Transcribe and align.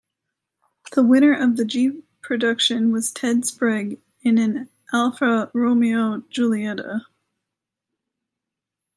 The 0.93 1.03
winner 1.03 1.31
of 1.39 1.57
the 1.57 1.63
G-Production 1.63 2.91
was 2.91 3.11
Ted 3.11 3.43
Sprigg 3.45 3.99
in 4.21 4.39
an 4.39 4.67
Alfa 4.91 5.51
Romeo 5.53 6.23
Giulietta. 6.27 7.05